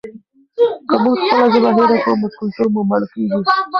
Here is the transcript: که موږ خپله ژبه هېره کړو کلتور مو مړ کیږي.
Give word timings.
که 0.87 0.95
موږ 1.03 1.17
خپله 1.23 1.47
ژبه 1.53 1.69
هېره 1.77 1.97
کړو 2.03 2.27
کلتور 2.37 2.67
مو 2.73 2.81
مړ 2.89 3.01
کیږي. 3.13 3.39